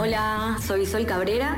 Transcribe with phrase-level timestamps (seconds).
[0.00, 1.56] Hola, soy Sol Cabrera.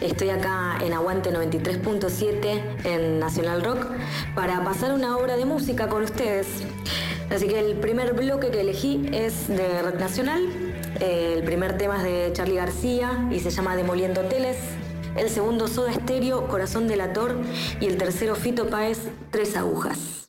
[0.00, 3.88] Estoy acá en Aguante 93.7 en Nacional Rock
[4.34, 6.46] para pasar una obra de música con ustedes.
[7.30, 10.48] Así que el primer bloque que elegí es de Rock Nacional.
[10.98, 14.56] El primer tema es de Charlie García y se llama Demoliendo Hoteles.
[15.14, 17.36] El segundo Soda Stereo, Corazón del Ator.
[17.80, 18.98] Y el tercero Fito Páez,
[19.30, 20.23] Tres Agujas.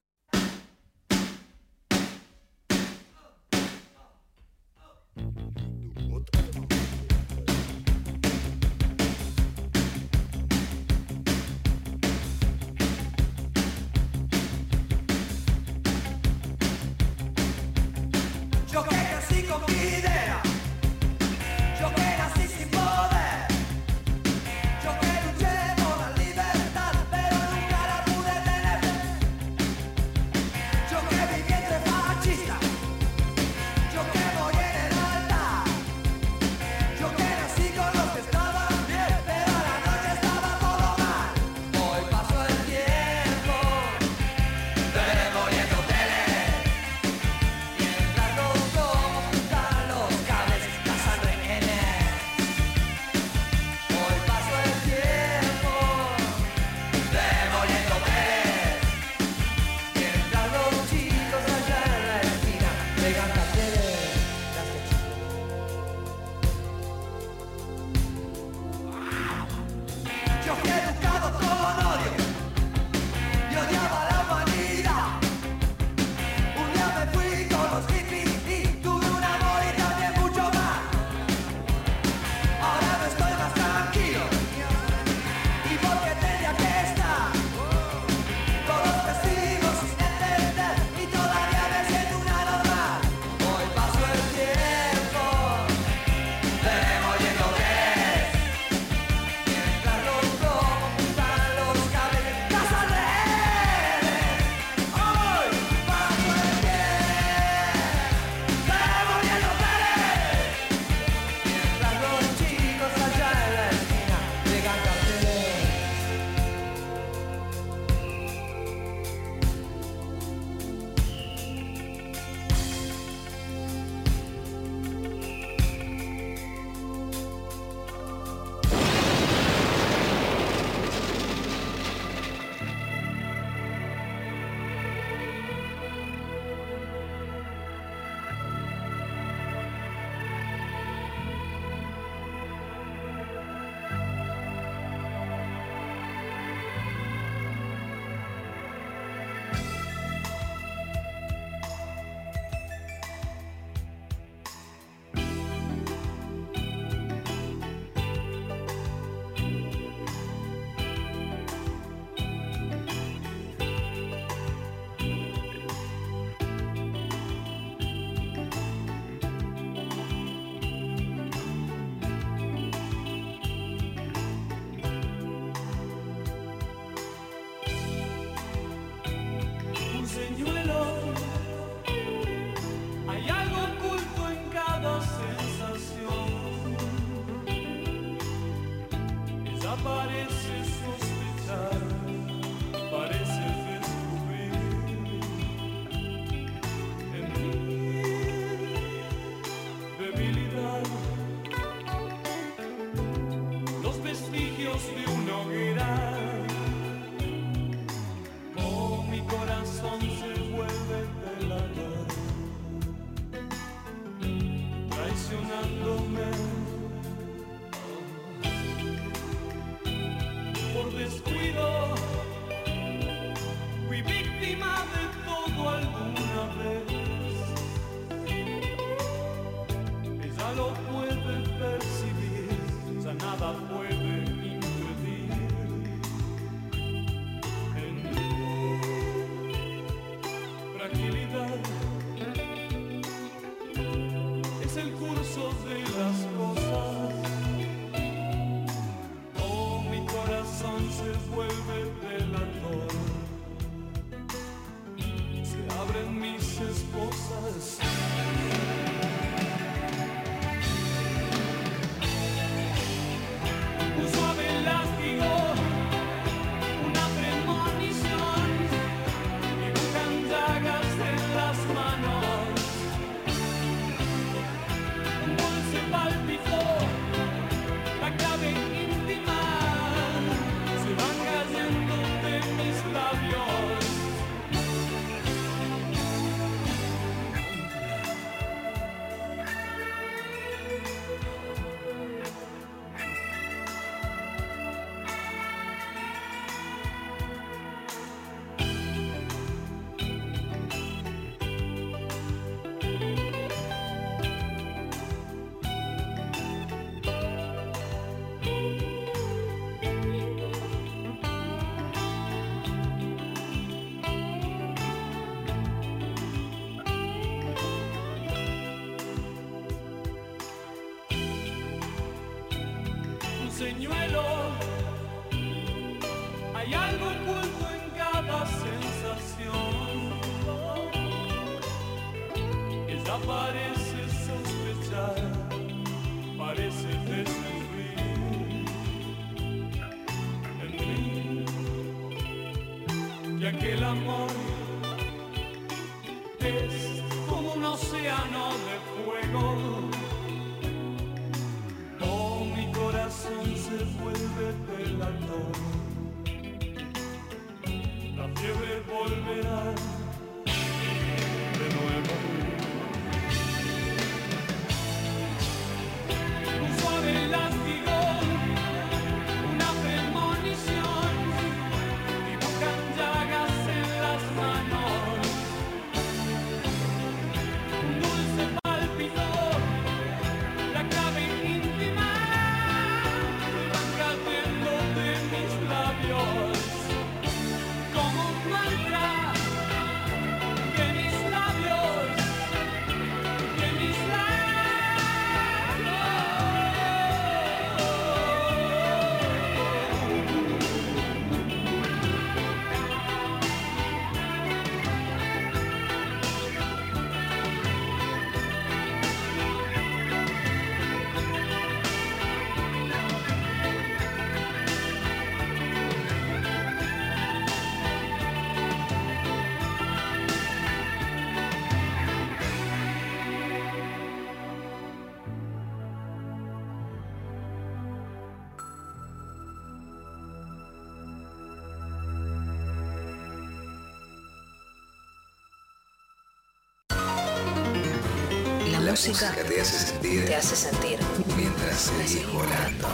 [439.08, 440.26] Música, te hace sentir.
[440.26, 441.00] Te hace sentir.
[441.38, 442.88] Mientras seguís volando.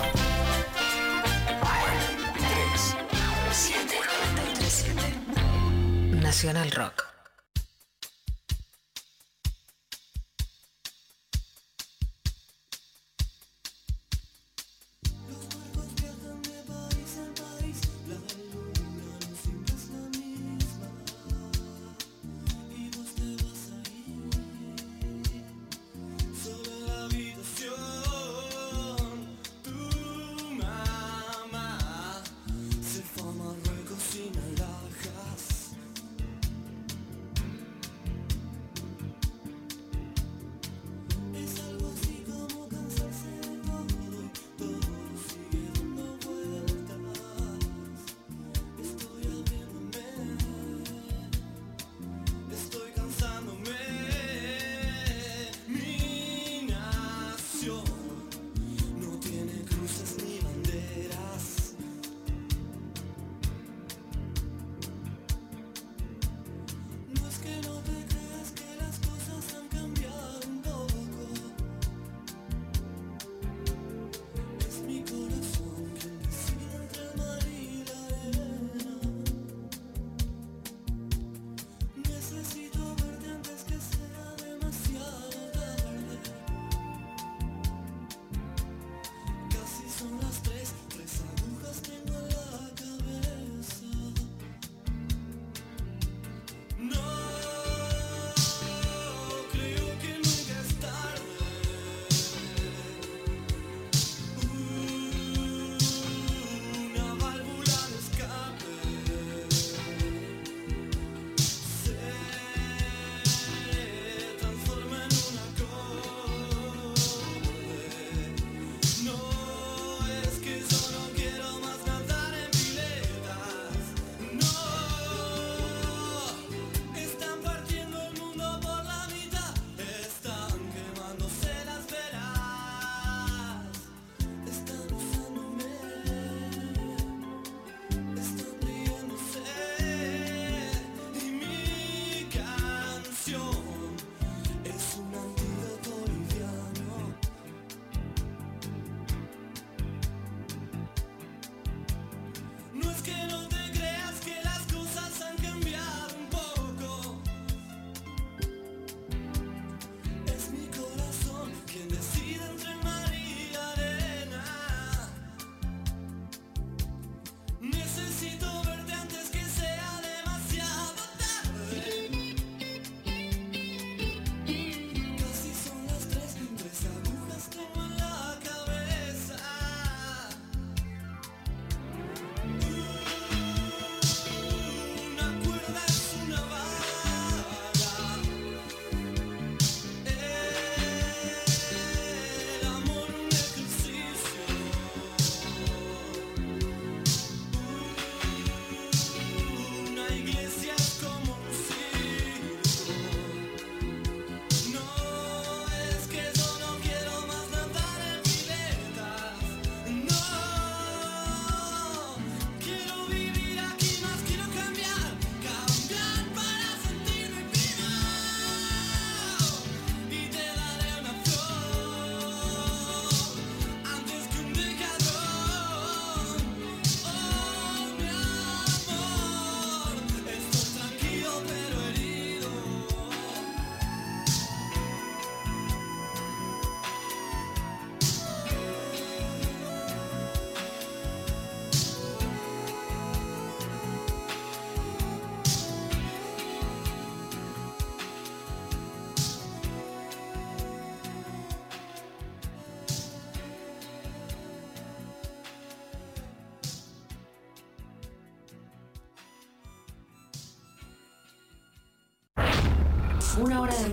[2.34, 2.96] 3,
[3.52, 3.96] 7,
[4.70, 4.96] 7.
[6.22, 6.91] Nacional Rock.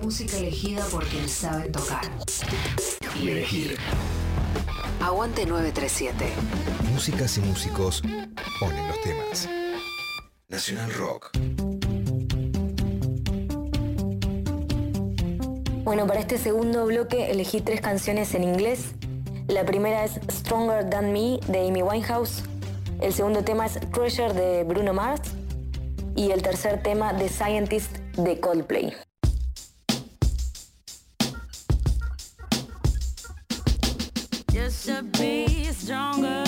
[0.02, 2.02] Música elegida por quien sabe tocar.
[3.20, 3.78] Y elegir.
[5.00, 6.26] Aguante 937.
[6.92, 8.02] Músicas y músicos
[8.60, 9.48] ponen los temas.
[10.48, 11.30] Nacional Rock.
[15.84, 18.94] Bueno, para este segundo bloque elegí tres canciones en inglés.
[19.46, 22.42] La primera es Stronger Than Me de Amy Winehouse.
[23.00, 25.30] El segundo tema es Treasure de Bruno Mars.
[26.14, 29.07] Y el tercer tema, The Scientist de Coldplay.
[34.84, 36.47] To be stronger.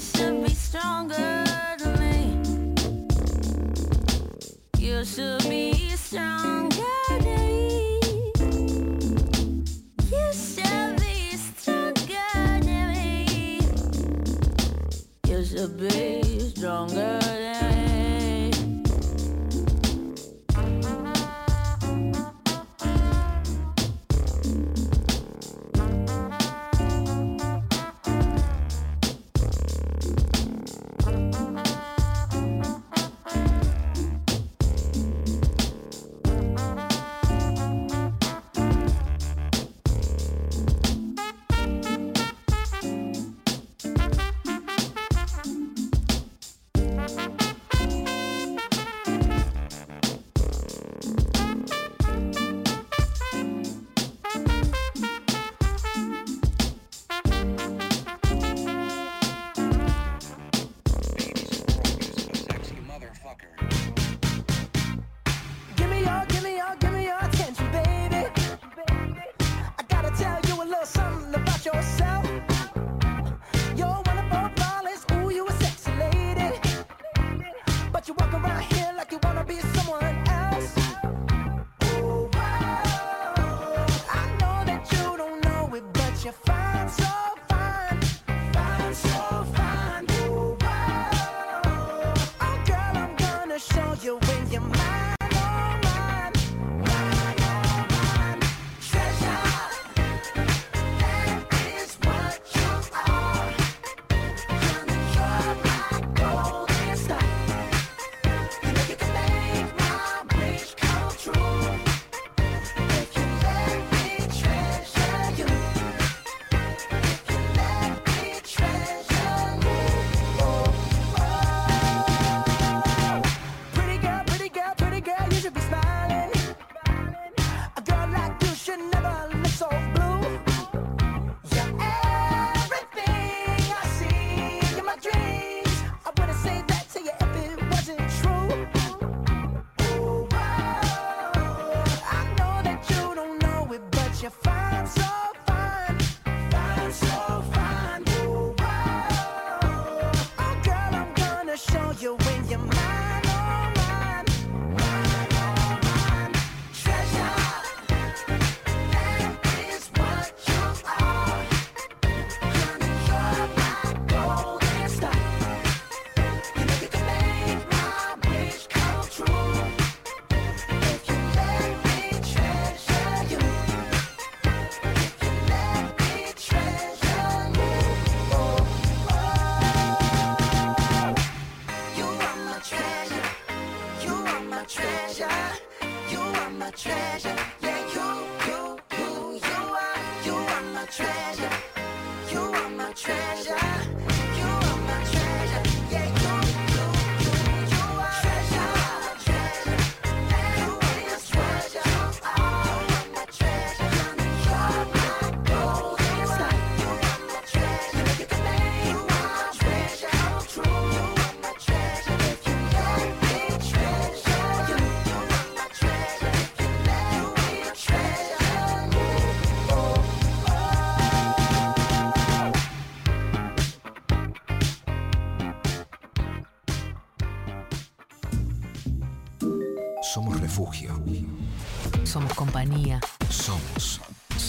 [0.00, 1.44] should be stronger.
[4.78, 6.49] You should be strong.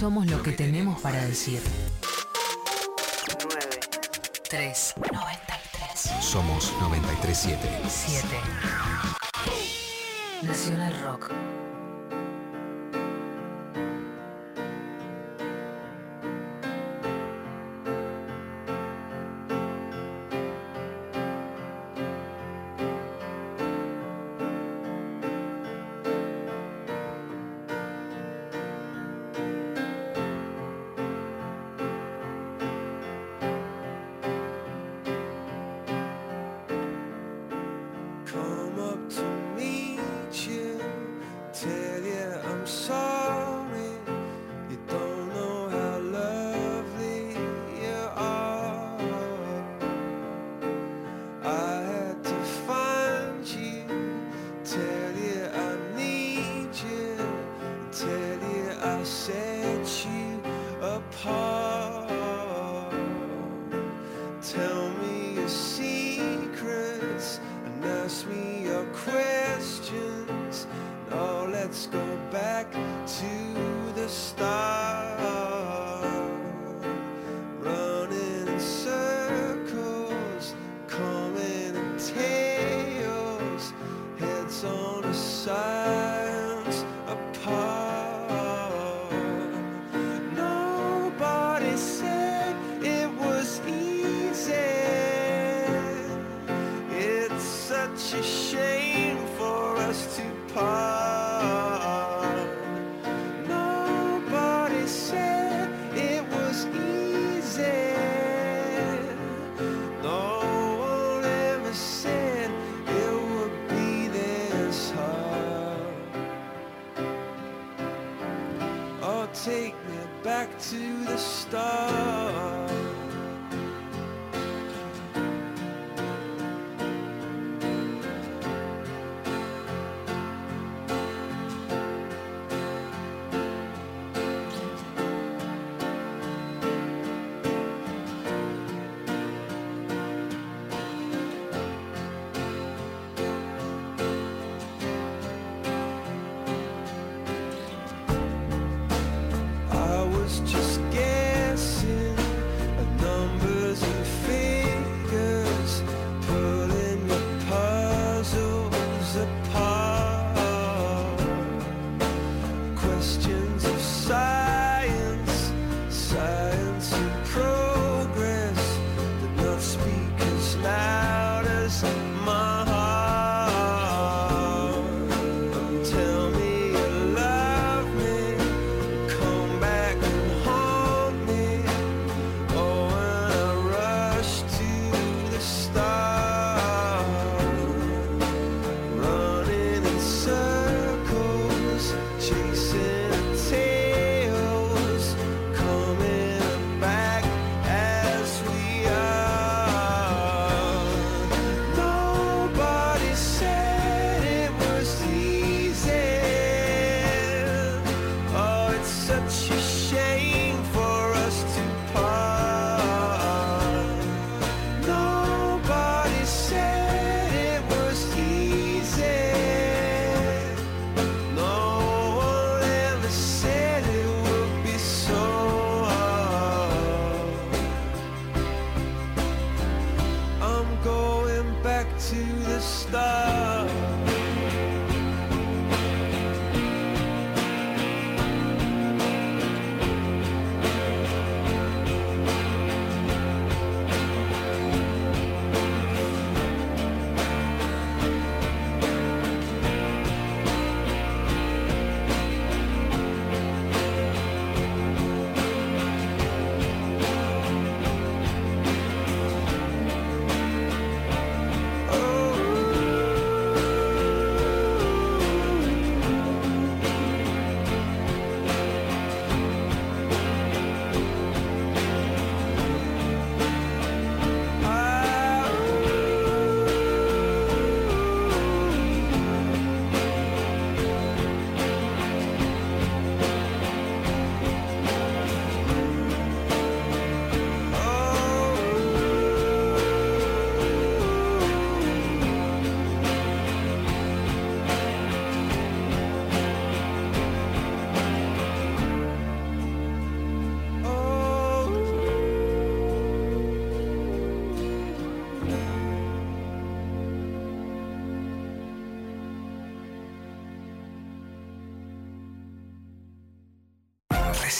[0.01, 0.25] Somos.
[0.25, 1.61] Lo que tenemos para decir.
[3.47, 3.59] 9,
[4.49, 6.23] 3, 93.
[6.23, 7.59] Somos 937.
[7.87, 8.27] 7.
[10.41, 11.31] Nacional Rock.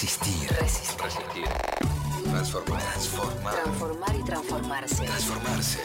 [0.02, 0.50] Resistir.
[0.58, 1.46] Resistir.
[2.24, 2.82] Transformar.
[2.82, 3.54] Transformar.
[3.54, 5.04] Transformar y transformarse.
[5.04, 5.78] Transformarse.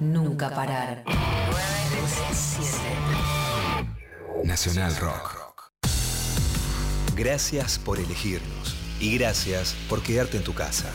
[0.00, 1.04] Nunca parar.
[1.06, 2.82] 937.
[4.42, 5.46] Nacional Rock.
[7.14, 10.90] Gracias por elegirnos y gracias por quedarte en tu casa.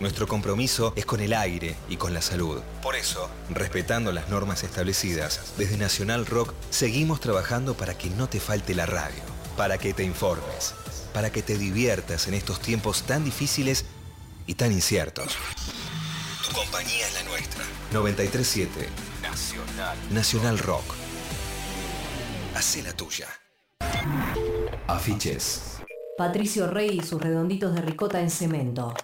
[0.00, 2.62] Nuestro compromiso es con el aire y con la salud.
[2.82, 8.40] Por eso, respetando las normas establecidas, desde Nacional Rock seguimos trabajando para que no te
[8.40, 9.22] falte la radio,
[9.56, 10.74] para que te informes,
[11.14, 13.86] para que te diviertas en estos tiempos tan difíciles
[14.46, 15.36] y tan inciertos.
[16.46, 17.64] Tu compañía es la nuestra.
[17.92, 18.88] 937
[19.22, 19.96] Nacional.
[20.10, 20.84] Nacional Rock.
[22.54, 23.28] Hacé la tuya.
[24.88, 25.78] Afiches.
[26.18, 28.94] Patricio Rey y sus redonditos de ricota en cemento.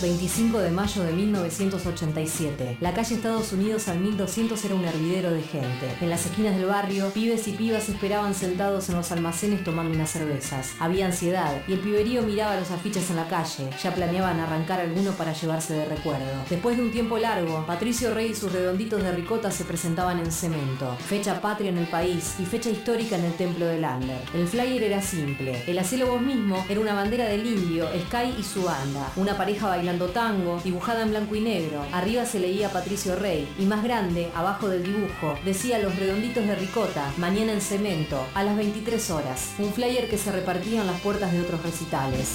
[0.00, 2.78] 25 de mayo de 1987.
[2.80, 5.94] La calle Estados Unidos al 1200 era un hervidero de gente.
[6.00, 10.10] En las esquinas del barrio, pibes y pibas esperaban sentados en los almacenes tomando unas
[10.10, 10.72] cervezas.
[10.78, 13.68] Había ansiedad y el piberío miraba los afiches en la calle.
[13.82, 16.44] Ya planeaban arrancar alguno para llevarse de recuerdo.
[16.48, 20.32] Después de un tiempo largo, Patricio Rey y sus redonditos de ricota se presentaban en
[20.32, 20.96] cemento.
[21.06, 24.22] Fecha patria en el país y fecha histórica en el templo de Lander.
[24.32, 25.62] El flyer era simple.
[25.66, 29.12] El hacelo vos mismo era una bandera del indio, Sky y su banda.
[29.16, 31.82] Una pareja bailando tango, dibujada en blanco y negro.
[31.92, 36.54] Arriba se leía Patricio Rey y más grande, abajo del dibujo, decía Los redonditos de
[36.54, 39.50] ricota, mañana en cemento, a las 23 horas.
[39.58, 42.34] Un flyer que se repartía en las puertas de otros recitales.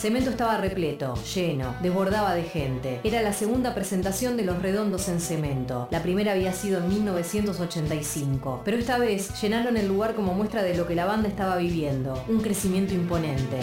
[0.00, 3.00] Cemento estaba repleto, lleno, desbordaba de gente.
[3.04, 5.88] Era la segunda presentación de Los Redondos en Cemento.
[5.90, 8.62] La primera había sido en 1985.
[8.64, 12.24] Pero esta vez llenaron el lugar como muestra de lo que la banda estaba viviendo.
[12.28, 13.58] Un crecimiento imponente.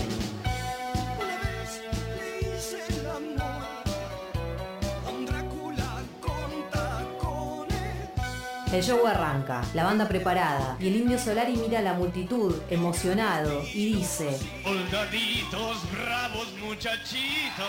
[8.73, 13.63] El show arranca, la banda preparada, y el indio Solari mira a la multitud, emocionado,
[13.73, 17.65] y dice, Soldaditos bravos muchachitos.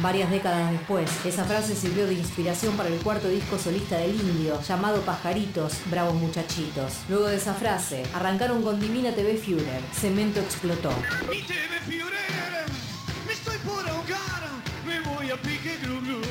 [0.00, 4.58] varias décadas después, esa frase sirvió de inspiración para el cuarto disco solista del indio,
[4.62, 6.94] llamado Pajaritos, Bravos Muchachitos.
[7.10, 10.90] Luego de esa frase, arrancaron con Divina TV Führer, Cemento explotó.
[11.28, 12.63] Mi TV Führer,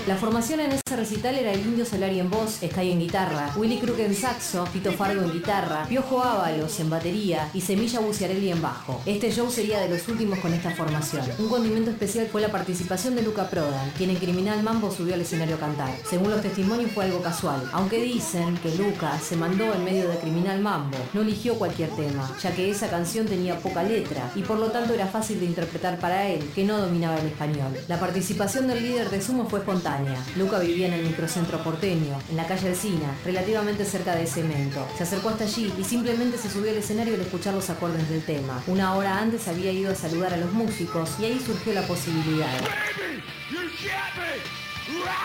[0.08, 3.80] La formación en ese recital era el Indio Solari en voz, Sky en guitarra, Willy
[3.80, 8.62] Crook en saxo, Tito Fargo en guitarra, Piojo Ábalos en batería y Semilla Buciarelli en
[8.62, 9.02] bajo.
[9.06, 11.26] Este show sería de los últimos con esta formación.
[11.40, 15.22] Un condimento especial fue la participación de Luca Prodan, quien en Criminal Mambo subió al
[15.22, 15.90] escenario a cantar.
[16.10, 20.18] Según los testimonios fue algo casual, aunque dicen que Luca se mandó en medio de
[20.18, 20.98] Criminal Mambo.
[21.14, 24.94] No eligió cualquier tema, ya que esa canción tenía poca letra y por lo tanto
[24.94, 27.74] era fácil de interpretar para él, que no dominaba el español.
[27.88, 30.22] La participación del líder de Sumo fue espontánea.
[30.36, 34.86] Luca vivía en el microcentro porteño, en la calle Alcina, relativamente cerca de Cemento.
[34.98, 38.24] Se acercó hasta allí y simplemente se subió al escenario al escuchar los acordes del
[38.24, 38.62] tema.
[38.68, 42.60] Una hora antes había ido a saludar a los músicos y ahí surgió la posibilidad.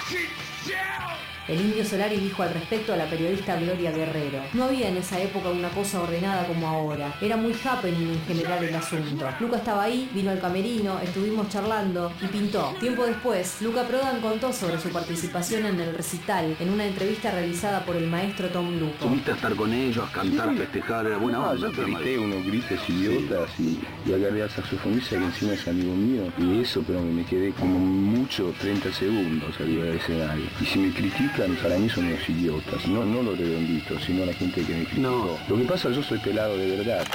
[0.08, 0.28] Baby,
[1.48, 4.42] El indio Solari dijo al respecto a la periodista Gloria Guerrero.
[4.52, 7.14] No había en esa época una cosa ordenada como ahora.
[7.22, 9.26] Era muy happening en general el asunto.
[9.40, 12.74] Luca estaba ahí, vino al camerino, estuvimos charlando y pintó.
[12.80, 17.84] Tiempo después, Luca Prodan contó sobre su participación en el recital en una entrevista realizada
[17.84, 19.06] por el maestro Tom Lupo.
[19.08, 21.70] Subiste a estar con ellos, cantar, festejar, era buena No, onda.
[21.72, 26.22] yo grité unos gritos idiotas y, y agarré al saxofonista que encima es amigo mío
[26.36, 30.44] y eso, pero me quedé como mucho 30 segundos arriba del escenario.
[30.60, 34.32] Y si me critican, para mí son unos idiotas, no, no los redonditos, sino la
[34.32, 35.00] gente que me criticó.
[35.00, 35.38] No.
[35.48, 37.06] Lo que pasa, yo soy pelado de verdad.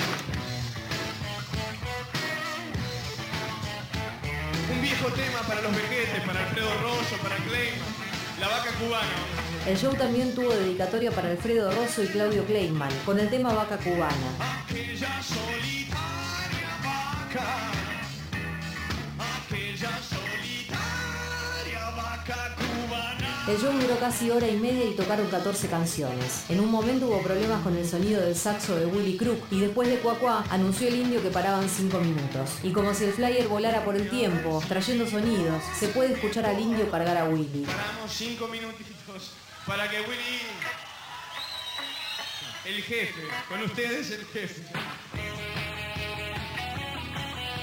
[4.74, 7.94] Un viejo tema para los vejetes, para Alfredo Rosso, para Clayman.
[8.40, 9.68] La vaca cubana.
[9.68, 13.78] El show también tuvo dedicatoria para Alfredo Rosso y Claudio Kleinman, con el tema Vaca
[13.78, 14.16] Cubana.
[14.40, 17.83] Aquella solitaria vaca.
[23.46, 26.46] El show duró casi hora y media y tocaron 14 canciones.
[26.48, 29.90] En un momento hubo problemas con el sonido del saxo de Willy Crook y después
[29.90, 32.52] de Cuacuá anunció el indio que paraban 5 minutos.
[32.64, 36.58] Y como si el flyer volara por el tiempo, trayendo sonidos, se puede escuchar al
[36.58, 37.66] indio cargar a Willy.
[37.66, 39.32] Paramos cinco minutitos
[39.68, 40.40] para que Willy...
[42.64, 44.64] El jefe, con ustedes el jefe.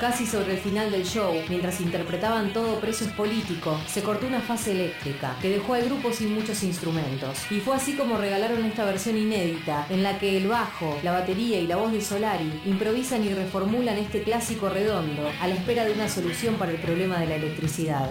[0.00, 4.40] Casi sobre el final del show, mientras interpretaban todo preso es político, se cortó una
[4.40, 7.36] fase eléctrica que dejó al grupo sin muchos instrumentos.
[7.50, 11.60] Y fue así como regalaron esta versión inédita, en la que el bajo, la batería
[11.60, 15.92] y la voz de Solari improvisan y reformulan este clásico redondo a la espera de
[15.92, 18.10] una solución para el problema de la electricidad.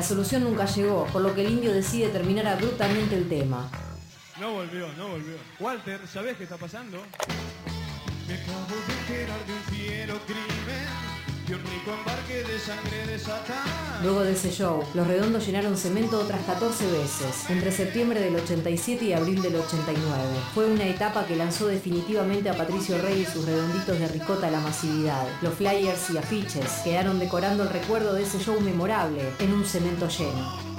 [0.00, 3.70] La solución nunca llegó, por lo que el indio decide terminar abruptamente el tema.
[4.40, 5.34] No volvió, no volvió.
[5.58, 7.02] Walter, ¿sabés qué está pasando?
[8.26, 10.59] Me acabo de enterar de un fiero crimen
[14.02, 19.04] Luego de ese show, los redondos llenaron cemento otras 14 veces, entre septiembre del 87
[19.04, 20.22] y abril del 89.
[20.54, 24.50] Fue una etapa que lanzó definitivamente a Patricio Rey y sus redonditos de ricota a
[24.50, 25.26] la masividad.
[25.42, 30.08] Los flyers y afiches quedaron decorando el recuerdo de ese show memorable en un cemento
[30.08, 30.70] lleno.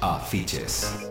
[0.00, 1.10] Afiches.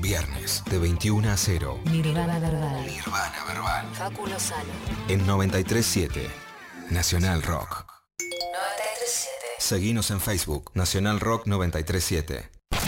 [0.00, 1.80] Viernes de 21 a 0.
[1.84, 2.86] Nirvana Verbal.
[2.86, 3.86] Nirvana Verbal.
[3.94, 4.72] Facu Lozano.
[5.08, 6.30] En 937
[6.90, 7.84] Nacional Rock.
[8.18, 9.30] 937.
[9.58, 12.50] Seguinos en Facebook Nacional Rock 937.
[12.70, 12.78] No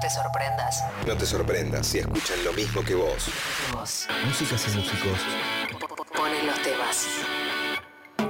[0.00, 0.84] te sorprendas.
[1.06, 3.24] No te sorprendas si escuchan lo mismo que vos.
[3.72, 5.18] Vos Músicas y músicos.
[6.16, 7.06] ponen los temas.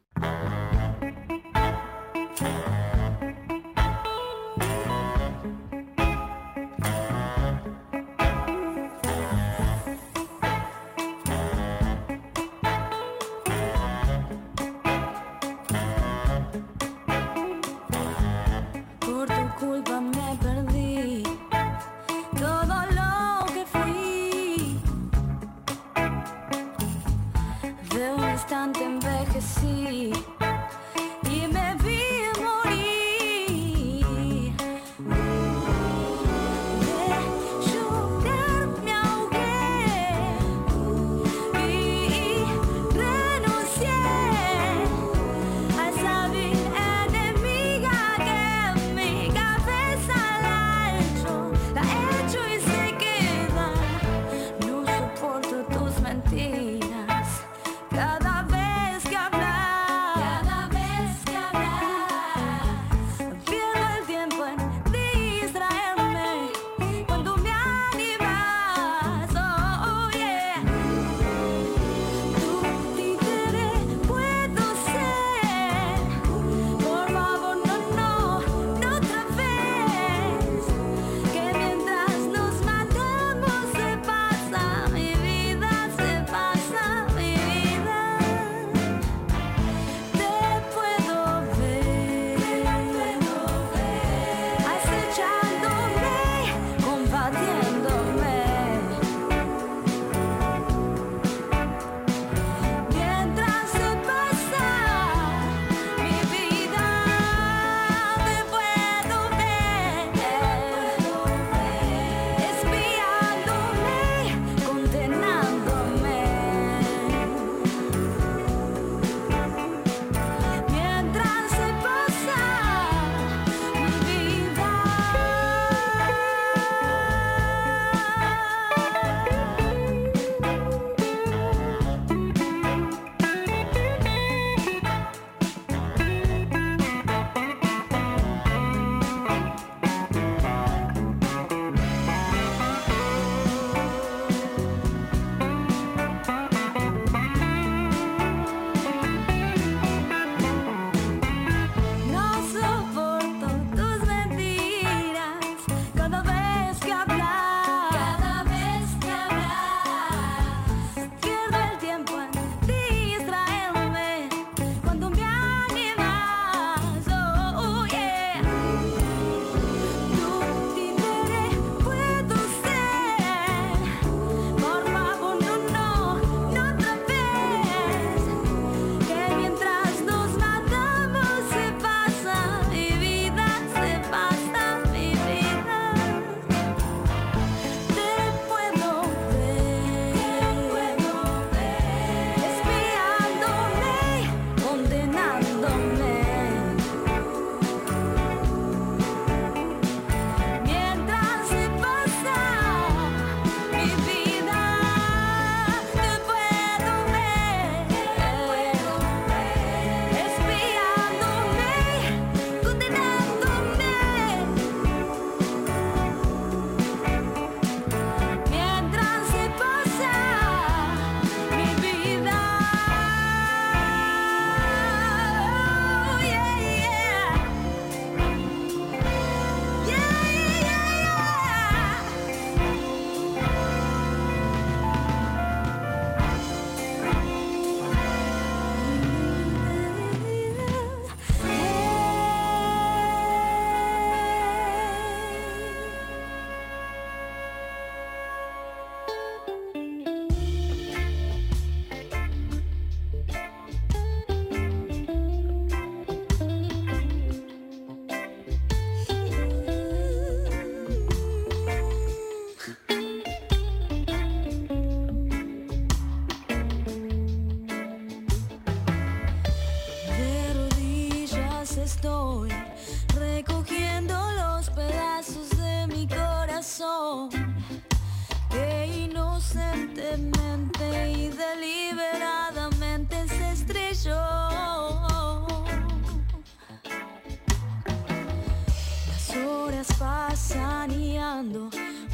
[290.20, 291.40] va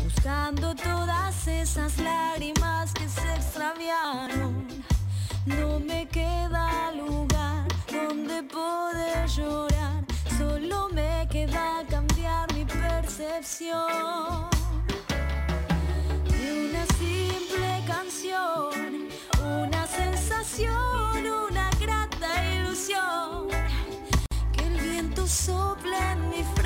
[0.03, 4.67] buscando todas esas lágrimas que se extraviaron.
[5.45, 10.03] No me queda lugar donde poder llorar,
[10.37, 14.49] solo me queda cambiar mi percepción.
[16.29, 19.07] De una simple canción,
[19.63, 21.17] una sensación,
[21.49, 23.47] una grata ilusión,
[24.53, 26.64] que el viento sopla en mi frente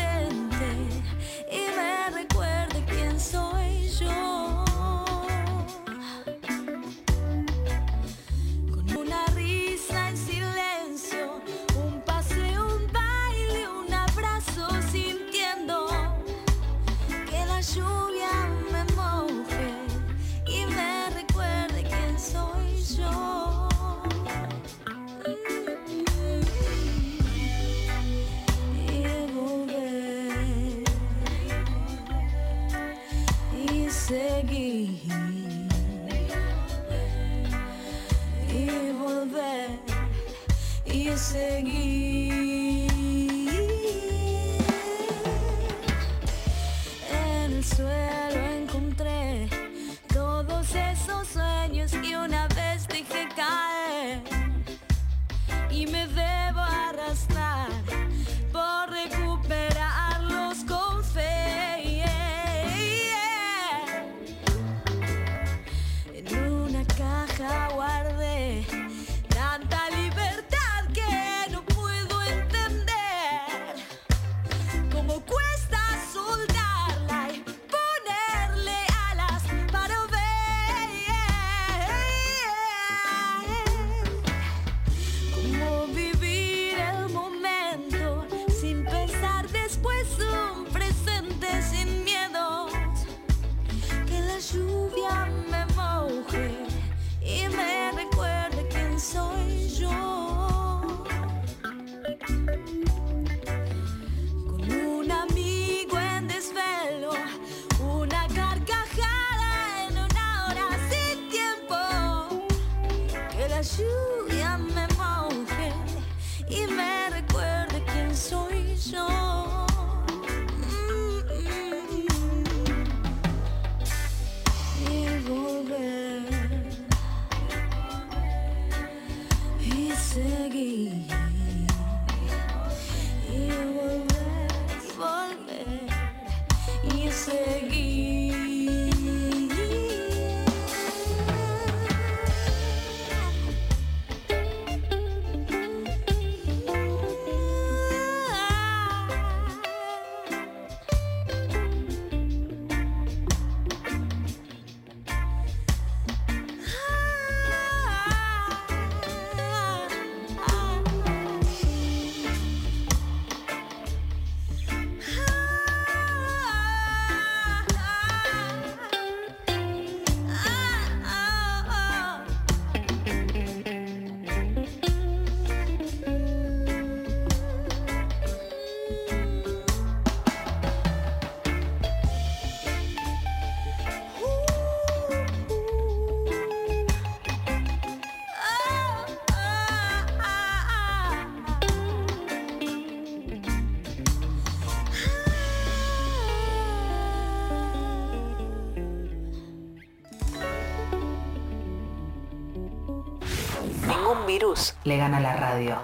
[204.89, 205.75] le gana la radio.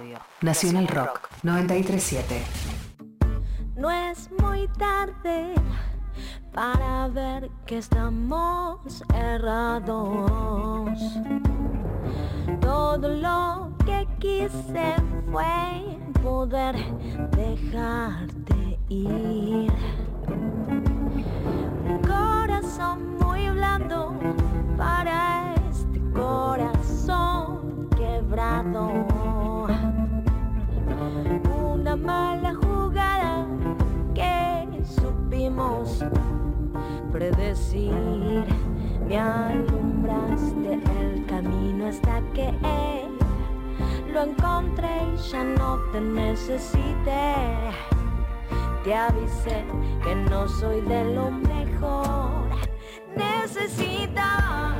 [0.41, 2.41] Nacional Rock 937.
[3.76, 5.53] No es muy tarde
[6.51, 10.89] para ver que estamos errados.
[12.62, 14.95] Todo lo que quise
[15.32, 16.76] fue poder
[17.30, 19.72] dejarte ir.
[21.88, 24.16] Un corazón muy blando
[37.16, 37.93] predecir.
[39.07, 43.07] Me alumbraste el camino hasta que eh,
[44.11, 47.36] lo encontré y ya no te necesité.
[48.84, 49.63] Te avisé
[50.03, 52.49] que no soy de lo mejor.
[53.16, 54.76] Necesitas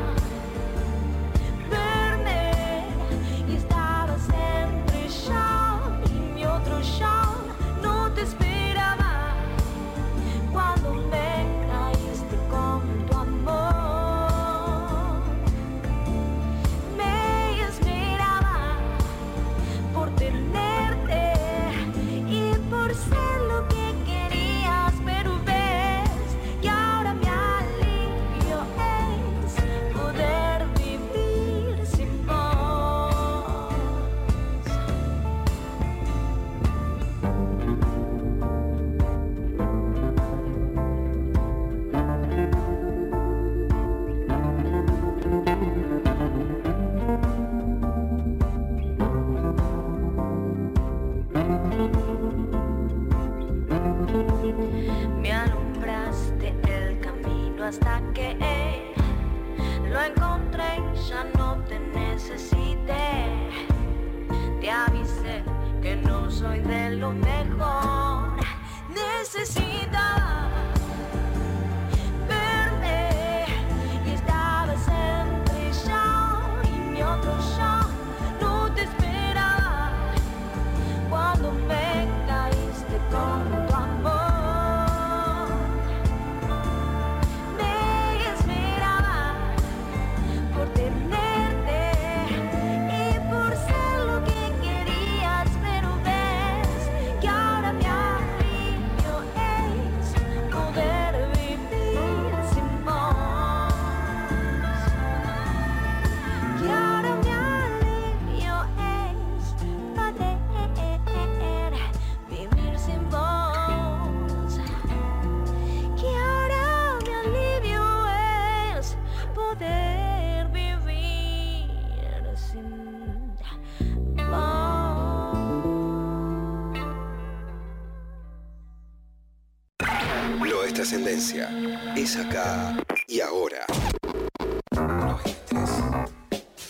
[130.86, 131.49] trascendencia.
[131.95, 132.77] Es acá
[133.07, 133.65] y ahora.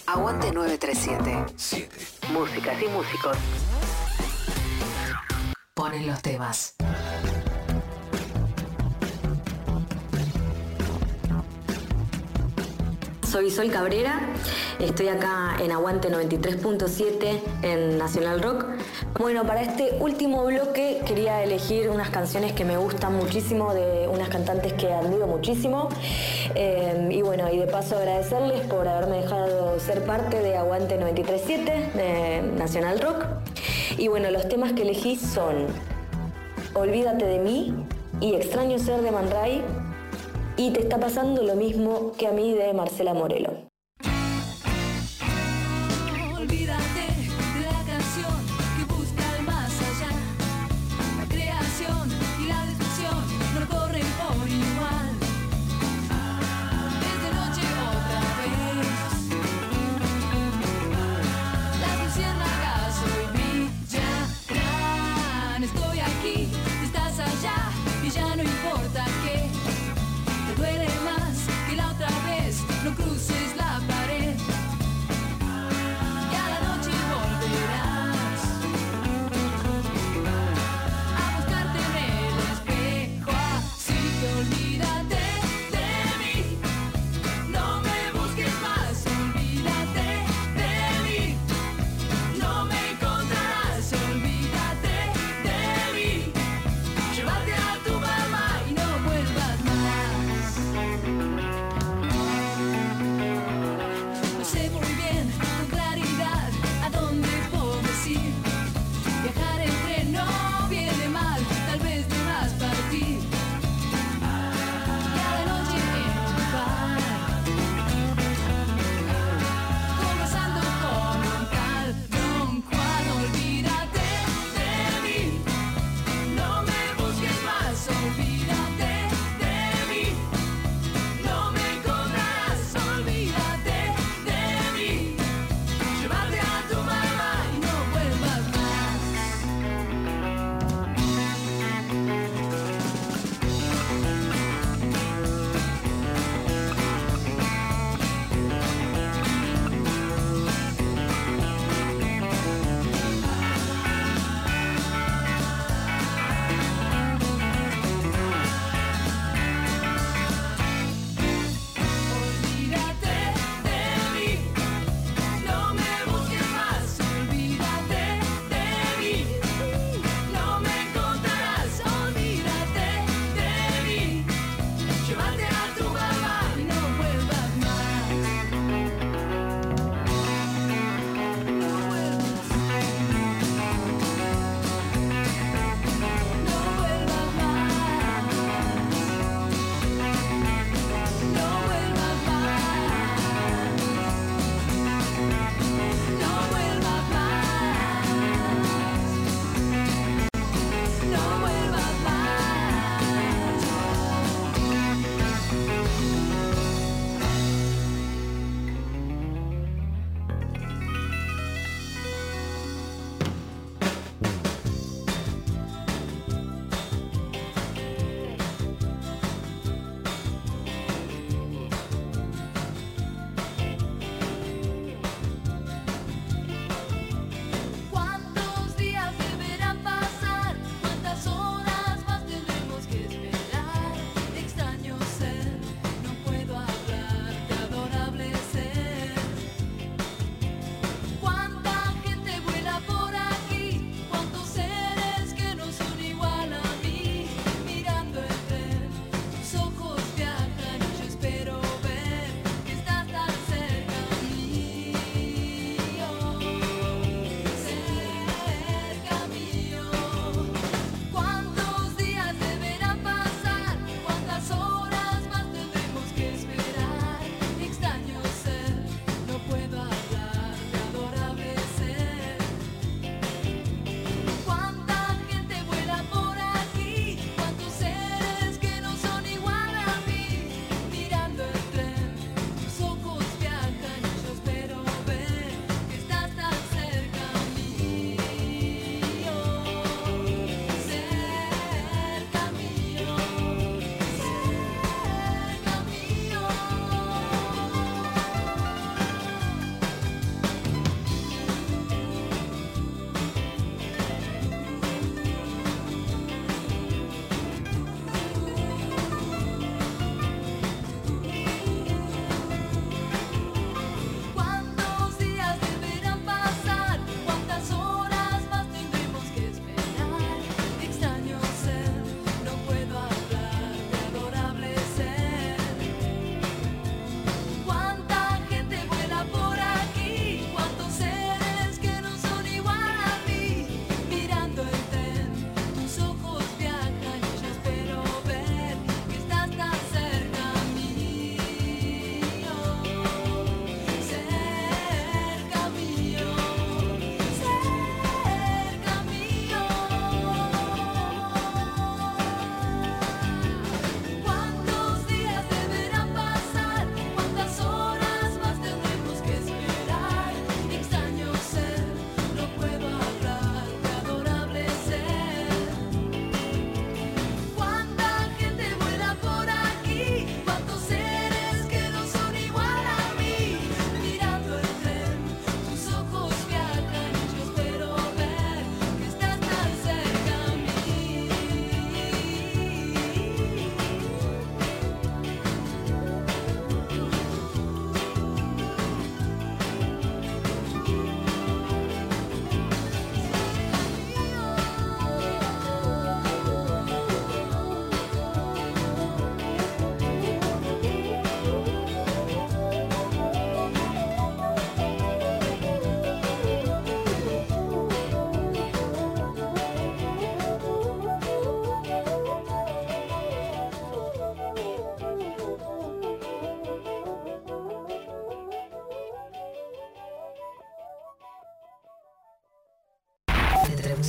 [0.05, 1.45] Aguante 937.
[1.57, 1.97] 7.
[2.31, 3.37] Músicas y músicos.
[5.73, 6.75] Ponen los temas.
[13.29, 14.21] Soy Sol Cabrera,
[14.79, 18.74] estoy acá en Aguante 93.7 en Nacional Rock.
[19.17, 24.27] Bueno, para este último bloque quería elegir unas canciones que me gustan muchísimo de unas
[24.27, 25.87] cantantes que admiro muchísimo.
[26.53, 31.93] Eh, y bueno, y de paso agradecerles por haberme dejado ser parte de Aguante 93.7
[31.93, 33.25] de Nacional Rock.
[33.97, 35.67] Y bueno, los temas que elegí son
[36.73, 37.73] Olvídate de mí
[38.19, 39.63] y Extraño ser de Man Ray
[40.57, 43.74] y te está pasando lo mismo que a mí de Marcela Morelo.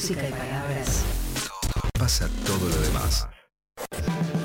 [0.06, 1.04] música y palabras.
[1.98, 3.26] Pasa todo lo demás.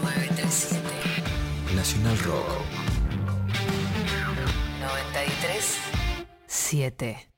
[0.02, 1.76] 937.
[1.76, 2.48] Nacional Rock.
[4.80, 5.78] 93
[6.48, 7.31] 7.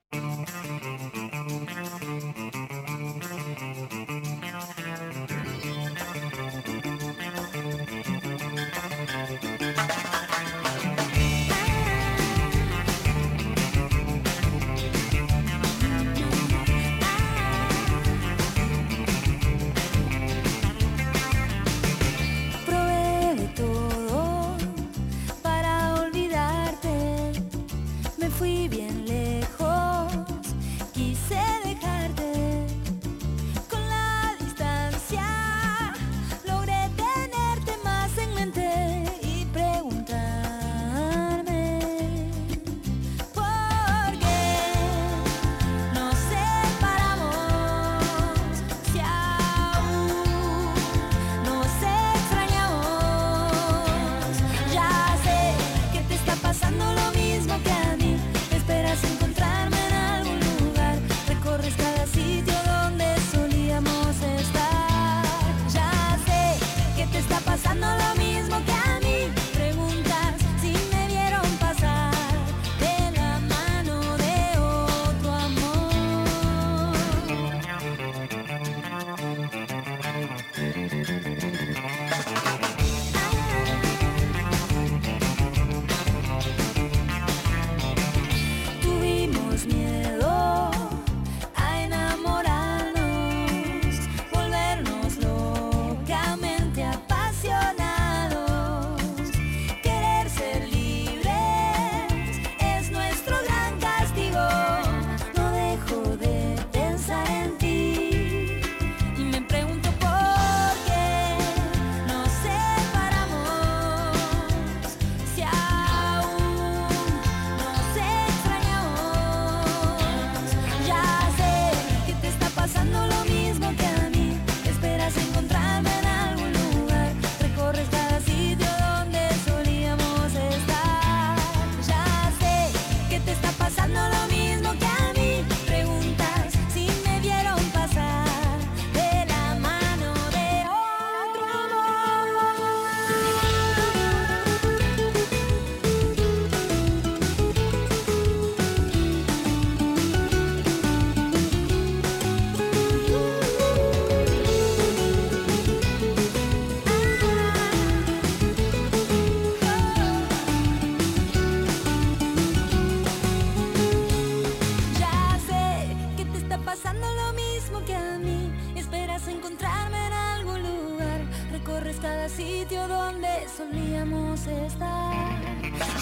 [173.13, 175.13] donde solíamos estar.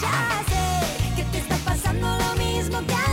[0.01, 3.10] Ya sé que te está pasando lo mismo que a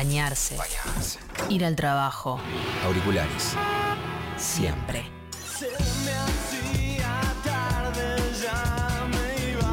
[0.00, 0.56] Bañarse.
[1.50, 2.40] Ir al trabajo.
[2.86, 3.52] Auriculares.
[4.38, 5.04] Siempre.
[5.58, 5.68] Se
[6.06, 9.70] me hacía tarde, ya me iba.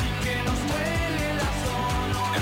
[0.00, 2.32] Y que nos huele la zona.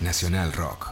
[0.00, 0.88] Nacional Rock.